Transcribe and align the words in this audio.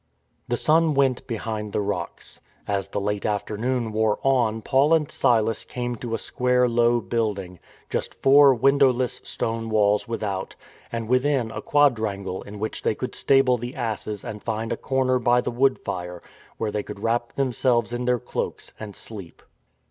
The 0.47 0.57
sun 0.57 0.95
went 0.95 1.27
behind 1.27 1.73
the 1.73 1.79
rocks. 1.79 2.41
As 2.67 2.87
the 2.87 2.99
late 2.99 3.23
after 3.23 3.55
noon 3.55 3.91
wore 3.91 4.17
on 4.23 4.63
Paul 4.63 4.95
and 4.95 5.11
Silas 5.11 5.63
came 5.63 5.95
to 5.97 6.15
a 6.15 6.17
square 6.17 6.67
low 6.67 6.99
building; 6.99 7.59
just 7.87 8.15
four 8.19 8.55
windowless 8.55 9.21
stone 9.23 9.69
walls 9.69 10.07
without; 10.07 10.55
and 10.91 11.07
within 11.07 11.51
a 11.51 11.61
quadrangle 11.61 12.41
in 12.41 12.57
which 12.57 12.81
they 12.81 12.95
could 12.95 13.13
stable 13.13 13.59
the 13.59 13.75
asses 13.75 14.23
and 14.25 14.41
find 14.41 14.73
a 14.73 14.75
corner 14.77 15.19
by 15.19 15.39
the 15.39 15.51
wood 15.51 15.77
fire 15.77 16.23
where 16.57 16.71
they 16.71 16.81
could 16.81 17.01
wrap 17.01 17.33
themselves 17.33 17.93
in 17.93 18.05
their 18.05 18.17
cloaks 18.17 18.73
and 18.79 18.95
sleep. 18.95 19.43